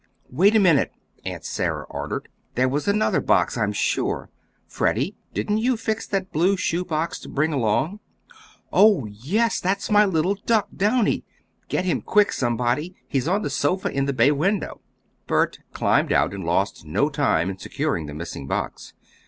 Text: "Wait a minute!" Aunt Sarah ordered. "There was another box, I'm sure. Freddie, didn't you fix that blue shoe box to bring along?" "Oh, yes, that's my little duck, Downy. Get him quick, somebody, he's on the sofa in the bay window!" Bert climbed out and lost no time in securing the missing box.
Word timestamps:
"Wait 0.31 0.55
a 0.55 0.59
minute!" 0.59 0.91
Aunt 1.25 1.45
Sarah 1.45 1.83
ordered. 1.87 2.27
"There 2.55 2.67
was 2.67 2.87
another 2.87 3.21
box, 3.21 3.55
I'm 3.55 3.71
sure. 3.71 4.31
Freddie, 4.65 5.15
didn't 5.35 5.59
you 5.59 5.77
fix 5.77 6.07
that 6.07 6.31
blue 6.31 6.57
shoe 6.57 6.83
box 6.83 7.19
to 7.19 7.29
bring 7.29 7.53
along?" 7.53 7.99
"Oh, 8.73 9.05
yes, 9.05 9.59
that's 9.59 9.91
my 9.91 10.03
little 10.05 10.33
duck, 10.47 10.69
Downy. 10.75 11.23
Get 11.67 11.85
him 11.85 12.01
quick, 12.01 12.31
somebody, 12.31 12.95
he's 13.07 13.27
on 13.27 13.43
the 13.43 13.51
sofa 13.51 13.89
in 13.91 14.05
the 14.05 14.11
bay 14.13 14.31
window!" 14.31 14.81
Bert 15.27 15.59
climbed 15.71 16.11
out 16.11 16.33
and 16.33 16.43
lost 16.43 16.83
no 16.83 17.07
time 17.11 17.51
in 17.51 17.59
securing 17.59 18.07
the 18.07 18.15
missing 18.15 18.47
box. 18.47 18.95